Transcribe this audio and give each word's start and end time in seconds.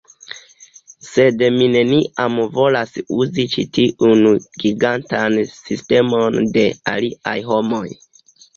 Sed 1.07 1.43
mi 1.57 1.67
neniam 1.73 2.39
volas 2.55 2.95
uzi 3.19 3.45
ĉi 3.53 3.67
tiujn 3.79 4.27
gigantajn 4.65 5.39
sistemojn 5.55 6.51
de 6.59 6.67
aliaj 6.97 7.39
homoj 7.55 7.87